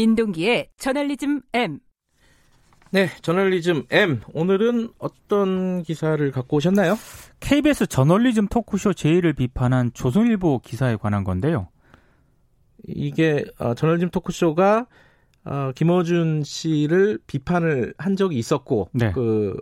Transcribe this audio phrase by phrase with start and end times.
[0.00, 1.78] 민동기의 저널리즘 M.
[2.90, 4.22] 네, 저널리즘 M.
[4.32, 6.96] 오늘은 어떤 기사를 갖고 오셨나요?
[7.40, 11.68] KBS 저널리즘 토크쇼 제의를 비판한 조선일보 기사에 관한 건데요.
[12.86, 14.86] 이게 어, 저널리즘 토크쇼가
[15.44, 19.12] 어, 김어준 씨를 비판을 한 적이 있었고 네.
[19.12, 19.54] 그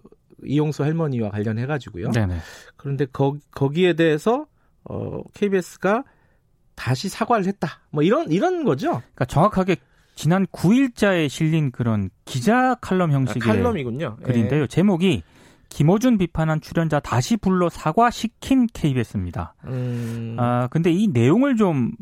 [0.45, 2.11] 이용수 할머니와 관련해 가지고요.
[2.77, 4.47] 그런데 거, 거기에 대해서
[4.85, 6.05] 어, KBS가
[6.77, 7.81] 다시 사과를 했다.
[7.91, 8.91] 뭐 이런 이런 거죠.
[8.91, 9.77] 그러니까 정확하게
[10.19, 14.17] 지난 9일자에 실린 그런 기자 칼럼 형식의 아, 칼럼이군요.
[14.25, 14.63] 글인데요.
[14.63, 14.67] 예.
[14.67, 15.23] 제목이
[15.69, 19.55] 김어준 비판한 출연자 다시 불러 사과시킨 KBS입니다.
[19.67, 20.35] 음...
[20.37, 21.93] 아 근데 이 내용을 좀좀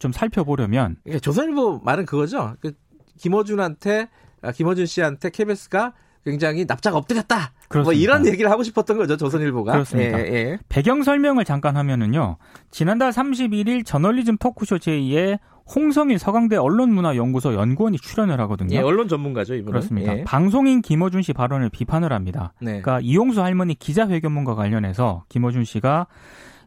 [0.00, 2.56] 좀 살펴보려면 예, 조선일보 말은 그거죠.
[2.58, 2.72] 그
[3.18, 4.08] 김어준한테
[4.40, 5.92] 아, 김어준 씨한테 KBS가
[6.24, 7.36] 굉장히 납작 엎드렸다.
[7.36, 7.82] 뭐 그렇습니다.
[7.84, 9.72] 뭐 이런 얘기를 하고 싶었던 거죠 조선일보가.
[9.72, 10.20] 그렇습니다.
[10.20, 10.58] 예, 예.
[10.68, 12.36] 배경 설명을 잠깐 하면은요.
[12.70, 15.38] 지난달 31일 저널리즘 토크쇼 제2의
[15.74, 18.76] 홍성일 서강대 언론문화연구소 연구원이 출연을 하거든요.
[18.76, 19.70] 예, 언론 전문가죠, 이분은.
[19.72, 20.18] 그렇습니다.
[20.18, 20.24] 예.
[20.24, 22.52] 방송인 김어준 씨 발언을 비판을 합니다.
[22.60, 22.80] 네.
[22.80, 26.06] 그러니까 이용수 할머니 기자회견문과 관련해서 김어준 씨가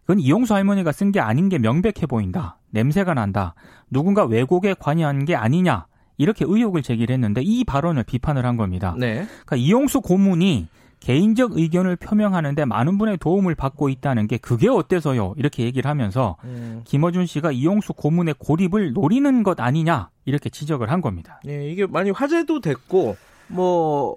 [0.02, 2.58] 그건 이용수 할머니가 쓴 게 아닌 게 명백해 보인다.
[2.72, 3.54] 냄새가 난다.
[3.90, 5.88] 누군가 왜곡에 관여한 게 아니냐.
[6.18, 8.96] 이렇게 의혹을 제기를 했는데 이 발언을 비판을 한 겁니다.
[8.98, 9.26] 네.
[9.26, 10.68] 그러니까 이용수 고문이
[11.00, 15.36] 개인적 의견을 표명하는데 많은 분의 도움을 받고 있다는 게 그게 어때서요?
[15.38, 16.82] 이렇게 얘기를 하면서 음.
[16.86, 21.40] 김어준 씨가 이용수 고문의 고립을 노리는 것 아니냐 이렇게 지적을 한 겁니다.
[21.44, 24.16] 네, 이게 많이 화제도 됐고 뭐,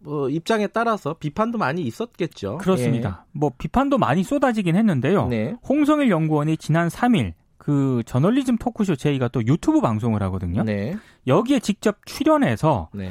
[0.00, 2.58] 뭐 입장에 따라서 비판도 많이 있었겠죠.
[2.58, 3.24] 그렇습니다.
[3.24, 3.30] 예.
[3.32, 5.28] 뭐 비판도 많이 쏟아지긴 했는데요.
[5.28, 5.54] 네.
[5.66, 7.32] 홍성일 연구원이 지난 3일
[7.66, 10.62] 그 저널리즘 토크쇼 제이가 또 유튜브 방송을 하거든요.
[10.62, 10.96] 네.
[11.26, 13.10] 여기에 직접 출연해서 네.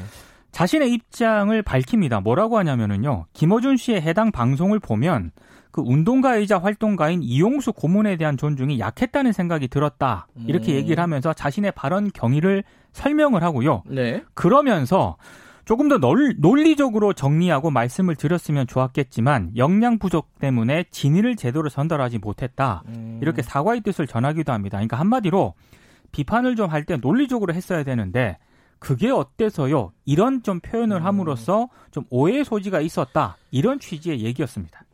[0.50, 2.20] 자신의 입장을 밝힙니다.
[2.20, 3.26] 뭐라고 하냐면은요.
[3.34, 5.32] 김어준 씨의 해당 방송을 보면
[5.72, 10.26] 그 운동가이자 활동가인 이용수 고문에 대한 존중이 약했다는 생각이 들었다.
[10.46, 10.76] 이렇게 음.
[10.76, 13.82] 얘기를 하면서 자신의 발언 경위를 설명을 하고요.
[13.84, 14.24] 네.
[14.32, 15.18] 그러면서
[15.66, 22.84] 조금 더 논리적으로 정리하고 말씀을 드렸으면 좋았겠지만 역량 부족 때문에 진위를 제대로 전달하지 못했다.
[22.86, 23.18] 음.
[23.20, 24.78] 이렇게 사과의 뜻을 전하기도 합니다.
[24.78, 25.54] 그러니까 한마디로
[26.12, 28.38] 비판을 좀 할 때 논리적으로 했어야 되는데
[28.78, 29.92] 그게 어때서요?
[30.04, 31.04] 이런 좀 표현을 음.
[31.04, 33.36] 함으로써 좀 오해의 소지가 있었다.
[33.50, 34.84] 이런 취지의 얘기였습니다.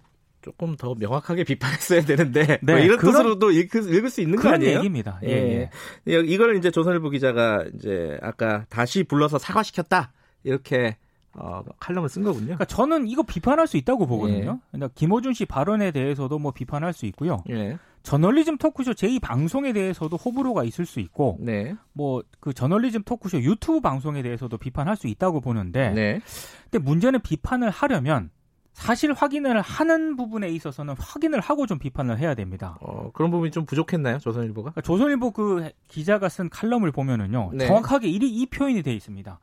[0.41, 4.49] 조금 더 명확하게 비판했어야 되는데 네, 뭐 이런 그런, 뜻으로도 읽을, 읽을, 수 있는 거
[4.49, 4.79] 아니에요?
[4.79, 5.21] 얘기입니다.
[5.25, 5.71] 예, 예.
[6.09, 6.21] 예.
[6.21, 10.13] 이걸 이제 조선일보 기자가 이제 아까 다시 불러서 사과시켰다
[10.45, 10.97] 이렇게
[11.35, 12.45] 어, 칼럼을 쓴 거군요.
[12.45, 14.61] 그러니까 저는 이거 비판할 수 있다고 보거든요.
[14.63, 14.69] 예.
[14.71, 17.43] 그러니까 김호준 씨 발언에 대해서도 뭐 비판할 수 있고요.
[17.51, 17.79] 예.
[18.03, 21.77] 저널리즘 토크쇼 제2 방송에 대해서도 호불호가 있을 수 있고 네.
[21.93, 26.21] 뭐그 저널리즘 토크쇼 유튜브 방송에 대해서도 비판할 수 있다고 보는데 네.
[26.65, 28.31] 근데 문제는 비판을 하려면
[28.73, 32.79] 사실 확인을 하는 부분에 있어서는 확인을 하고 좀 비판을 해야 됩니다.
[32.81, 34.71] 어, 그런 부분이 좀 부족했나요, 조선일보가?
[34.71, 37.67] 그러니까 조선일보 그 기자가 쓴 칼럼을 보면은요, 네.
[37.67, 39.39] 정확하게 이, 이 표현이 돼 있습니다.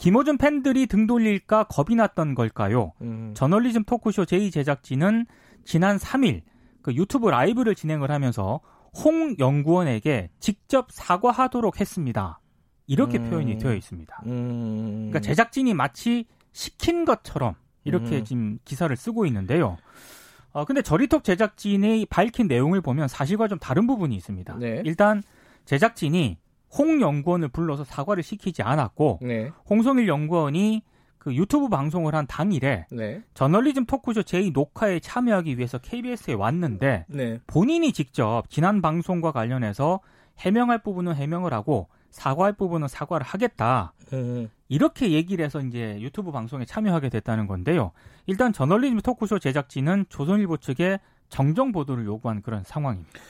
[0.00, 2.94] 김호준 팬들이 등 돌릴까 겁이 났던 걸까요?
[3.02, 3.32] 음.
[3.34, 5.26] 저널리즘 토크쇼 제2 제작진은
[5.64, 6.40] 지난 3일
[6.80, 8.60] 그 유튜브 라이브를 진행을 하면서
[8.96, 12.40] 홍 연구원에게 직접 사과하도록 했습니다.
[12.86, 13.28] 이렇게 음.
[13.28, 14.22] 표현이 되어 있습니다.
[14.24, 15.10] 음.
[15.10, 18.24] 그러니까 제작진이 마치 시킨 것처럼 이렇게 음.
[18.24, 19.76] 지금 기사를 쓰고 있는데요.
[20.52, 24.56] 어, 근데 저리톡 제작진이 밝힌 내용을 보면 사실과 좀 다른 부분이 있습니다.
[24.56, 24.82] 네.
[24.86, 25.22] 일단
[25.66, 26.38] 제작진이
[26.76, 29.50] 홍 연구원을 불러서 사과를 시키지 않았고 네.
[29.68, 30.82] 홍성일 연구원이
[31.18, 33.22] 그 유튜브 방송을 한 당일에 네.
[33.34, 37.40] 저널리즘 토크쇼 제2 녹화에 참여하기 위해서 KBS에 왔는데 네.
[37.46, 40.00] 본인이 직접 지난 방송과 관련해서
[40.38, 43.92] 해명할 부분은 해명을 하고 사과할 부분은 사과를 하겠다.
[44.14, 44.48] 음.
[44.68, 47.92] 이렇게 얘기를 해서 이제 유튜브 방송에 참여하게 됐다는 건데요.
[48.26, 53.20] 일단 저널리즘 토크쇼 제작진은 조선일보 측에 정정 보도를 요구한 그런 상황입니다.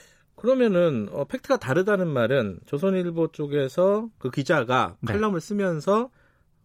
[0.41, 5.13] 그러면은 어, 팩트가 다르다는 말은 조선일보 쪽에서 그 기자가 네.
[5.13, 6.11] 칼럼을 쓰면서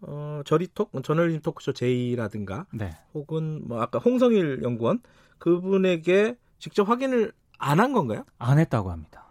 [0.02, 2.91] 어, 저리톡, 저널리즘 토크쇼 제이라든가 네.
[3.13, 5.00] 혹은 뭐 아까 홍성일 연구원
[5.39, 8.25] 그분에게 직접 확인을 안 한 건가요?
[8.38, 9.25] 안 했다고 합니다.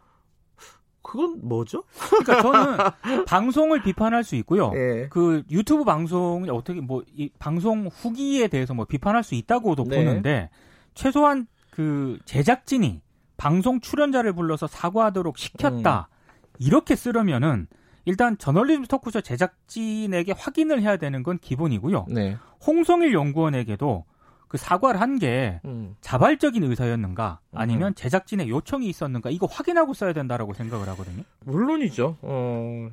[1.02, 1.85] 그건 뭐죠?
[2.11, 2.79] 그러니까 저는
[3.26, 4.70] 방송을 비판할 수 있고요.
[4.73, 5.08] 네.
[5.11, 9.96] 그 유튜브 방송이 어떻게 뭐 이 방송 후기에 대해서 뭐 비판할 수 있다고도 네.
[10.05, 10.50] 보는데
[10.94, 13.02] 최소한 그 제작진이
[13.36, 16.08] 방송 출연자를 불러서 사과하도록 시켰다.
[16.10, 16.14] 음.
[16.58, 17.66] 이렇게 쓰려면은
[18.04, 22.06] 일단 저널리즘 토크쇼 제작진에게 확인을 해야 되는 건 기본이고요.
[22.10, 22.36] 네.
[22.66, 24.04] 홍성일 연구원에게도
[24.48, 25.96] 그 사과를 한게 음.
[26.00, 27.94] 자발적인 의사였는가 아니면 음.
[27.94, 31.25] 제작진의 요청이 있었는가 이거 확인하고 써야 된다라고 생각을 하거든요.
[31.40, 32.19] 물론이죠.
[32.22, 32.88] 어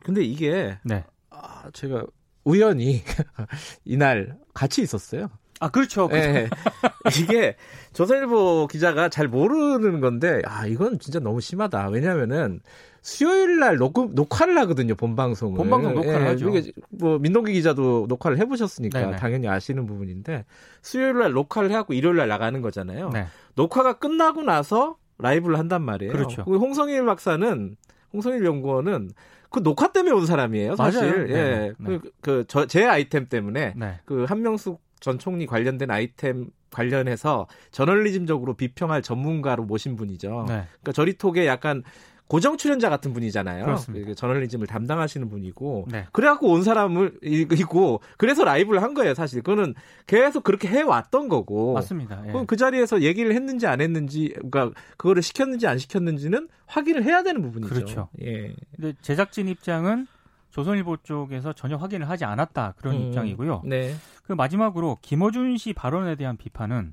[0.00, 1.04] 근데 이게 네.
[1.30, 2.04] 아, 제가
[2.44, 3.02] 우연히
[3.86, 5.30] 이날 같이 있었어요.
[5.60, 6.08] 아, 그렇죠.
[6.08, 6.48] 네.
[7.20, 7.56] 이게
[7.92, 11.88] 조선일보 기자가 잘 모르는 건데, 아, 이건 진짜 너무 심하다.
[11.88, 12.60] 왜냐면은,
[13.02, 15.56] 수요일 날 녹음, 녹화를 하거든요, 본방송을.
[15.56, 16.48] 본방송 녹화를 예, 하죠.
[16.48, 19.16] 이게 뭐, 민동기 기자도 녹화를 해보셨으니까 네네.
[19.16, 20.44] 당연히 아시는 부분인데,
[20.82, 23.10] 수요일 날 녹화를 해갖고 일요일 날 나가는 거잖아요.
[23.10, 23.26] 네.
[23.54, 26.12] 녹화가 끝나고 나서 라이브를 한단 말이에요.
[26.12, 26.44] 그렇죠.
[26.44, 27.76] 그 홍성일 박사는,
[28.12, 29.10] 홍성일 연구원은
[29.50, 31.00] 그 녹화 때문에 온 사람이에요, 사실.
[31.00, 31.26] 맞아요.
[31.26, 31.34] 네, 예.
[31.34, 31.74] 네.
[31.84, 33.74] 그, 그, 저, 제 아이템 때문에.
[33.76, 34.00] 네.
[34.04, 40.46] 그 한명숙 전 총리 관련된 아이템 관련해서 저널리즘적으로 비평할 전문가로 모신 분이죠.
[40.48, 40.64] 네.
[40.80, 41.82] 그러니까 저리톡에 약간
[42.26, 43.66] 고정 출연자 같은 분이잖아요.
[43.66, 44.06] 그렇습니다.
[44.06, 46.06] 그 저널리즘을 담당하시는 분이고 네.
[46.10, 49.12] 그래갖고 온 사람을 있고 그래서 라이브를 한 거예요.
[49.12, 49.74] 사실 그거는
[50.06, 51.74] 계속 그렇게 해왔던 거고.
[51.74, 52.22] 맞습니다.
[52.26, 52.32] 예.
[52.32, 57.42] 그럼 그 자리에서 얘기를 했는지 안 했는지, 그러니까 그거를 시켰는지 안 시켰는지는 확인을 해야 되는
[57.42, 57.74] 부분이죠.
[57.74, 58.08] 그렇죠.
[58.22, 58.54] 예.
[58.74, 60.06] 근데 제작진 입장은
[60.54, 63.62] 조선일보 쪽에서 전혀 확인을 하지 않았다 그런 음, 입장이고요.
[63.64, 63.92] 네.
[64.22, 66.92] 그 마지막으로 김어준 씨 발언에 대한 비판은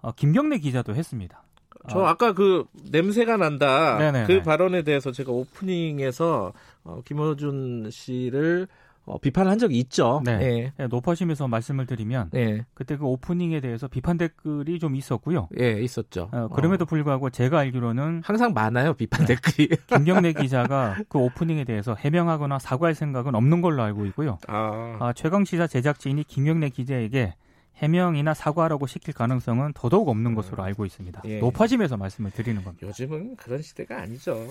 [0.00, 1.42] 어, 김경래 기자도 했습니다.
[1.90, 2.06] 저 어.
[2.06, 4.26] 아까 그 냄새가 난다 네네네.
[4.26, 6.54] 그 발언에 대해서 제가 오프닝에서
[6.84, 8.66] 어, 김어준 씨를
[9.06, 10.20] 어, 비판을 한 적이 있죠.
[10.24, 10.32] 네.
[10.42, 10.72] 예.
[10.76, 12.66] 네, 높아심에서 말씀을 드리면 예.
[12.74, 15.48] 그때 그 오프닝에 대해서 비판 댓글이 좀 있었고요.
[15.60, 16.28] 예, 있었죠.
[16.32, 16.86] 어, 그럼에도 어.
[16.86, 19.36] 불구하고 제가 알기로는 항상 많아요 비판 네.
[19.36, 19.68] 댓글이.
[19.86, 24.38] 김경래 기자가 그 오프닝에 대해서 해명하거나 사과할 생각은 없는 걸로 알고 있고요.
[24.48, 24.96] 아.
[25.00, 27.34] 아, 최강 시사 제작진이 김경래 기자에게
[27.76, 30.34] 해명이나 사과라고 시킬 가능성은 더더욱 없는 음.
[30.34, 31.22] 것으로 알고 있습니다.
[31.26, 31.38] 예.
[31.40, 32.86] 높아짐에서 말씀을 드리는 겁니다.
[32.86, 34.46] 요즘은 그런 시대가 아니죠.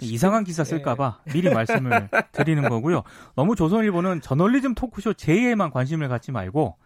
[0.00, 1.32] 이상한 기사 쓸까봐 예.
[1.32, 3.02] 미리 말씀을 드리는 거고요.
[3.34, 6.76] 너무 조선일보는 저널리즘 토크쇼 J에만 관심을 갖지 말고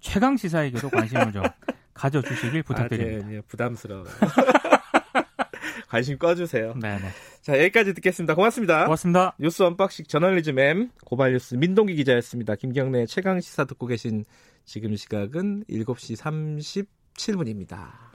[0.00, 1.42] 최강 시사에게도 관심을 좀
[1.94, 3.24] 가져주시길 부탁드립니다.
[3.24, 4.04] 아, 네, 네, 부담스러워.
[5.88, 6.74] 관심 꺼주세요.
[6.80, 7.08] 네네.
[7.40, 8.34] 자, 여기까지 듣겠습니다.
[8.34, 8.84] 고맙습니다.
[8.84, 9.34] 고맙습니다.
[9.38, 12.56] 뉴스 언박싱 저널리즘 M 고발뉴스 민동기 기자였습니다.
[12.56, 14.24] 김경래 최강 시사 듣고 계신
[14.64, 16.86] 지금 시각은 7시
[17.16, 18.08] 37분입니다.